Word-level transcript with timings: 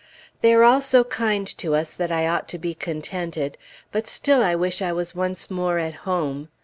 They 0.41 0.55
are 0.55 0.63
all 0.63 0.81
so 0.81 1.03
kind 1.03 1.45
to 1.59 1.75
us 1.75 1.93
that 1.93 2.11
I 2.11 2.27
ought 2.27 2.47
to 2.49 2.57
be 2.57 2.73
contented; 2.73 3.55
but 3.91 4.07
still 4.07 4.41
I 4.41 4.55
wish 4.55 4.81
I 4.81 4.91
was 4.91 5.13
once 5.13 5.51
more 5.51 5.77
at 5.77 5.93
home. 6.09 6.49